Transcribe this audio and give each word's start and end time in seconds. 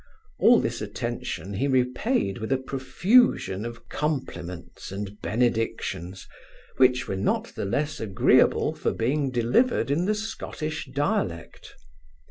All 0.39 0.59
this 0.59 0.81
attention 0.81 1.53
he 1.53 1.67
repaid 1.67 2.39
with 2.39 2.51
a 2.51 2.57
profusion 2.57 3.63
of 3.65 3.87
compliments 3.87 4.91
and 4.91 5.21
benedictions, 5.21 6.27
which 6.77 7.07
were 7.07 7.15
not 7.15 7.49
the 7.53 7.65
less 7.65 7.99
agreeable 7.99 8.73
for 8.73 8.93
being 8.93 9.29
delivered 9.29 9.91
in 9.91 10.05
the 10.05 10.15
Scottish 10.15 10.89
dialect. 10.91 11.75